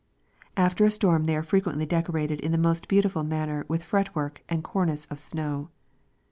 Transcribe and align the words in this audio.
•After 0.57 0.83
a 0.83 0.89
storm 0.89 1.25
they 1.25 1.35
are 1.35 1.43
frequently 1.43 1.85
decorated 1.85 2.39
in 2.39 2.51
the 2.51 2.57
most 2.57 2.87
beautiful 2.87 3.23
manner 3.23 3.65
with 3.67 3.83
fretwork 3.83 4.41
and 4.49 4.63
cornice 4.63 5.05
of 5.11 5.19
snow. 5.19 5.69